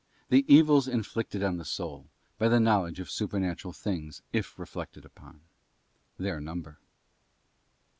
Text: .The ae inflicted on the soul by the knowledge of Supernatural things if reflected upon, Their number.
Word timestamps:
.The 0.29 0.47
ae 0.49 0.91
inflicted 0.91 1.43
on 1.43 1.57
the 1.57 1.63
soul 1.63 2.07
by 2.39 2.47
the 2.49 2.59
knowledge 2.59 2.99
of 2.99 3.11
Supernatural 3.11 3.71
things 3.71 4.23
if 4.33 4.57
reflected 4.57 5.05
upon, 5.05 5.41
Their 6.17 6.39
number. 6.41 6.79